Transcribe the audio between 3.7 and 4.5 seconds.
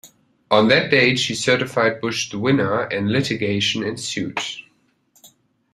ensued.